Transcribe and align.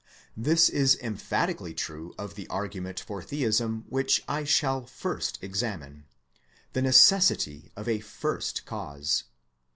This 0.35 0.67
is 0.67 0.95
emphatically 0.99 1.75
true 1.75 2.15
of 2.17 2.33
the 2.33 2.47
argument 2.47 2.99
for 2.99 3.21
Theism 3.21 3.85
which 3.87 4.23
I 4.27 4.43
shall 4.45 4.83
first 4.87 5.37
examine, 5.43 6.05
the 6.73 6.81
necessity 6.81 7.71
of 7.75 7.87
a 7.87 7.99
First 7.99 8.65
Cause. 8.65 9.25